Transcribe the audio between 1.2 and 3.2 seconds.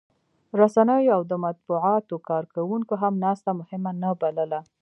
د مطبوعاتو کارکوونکو هم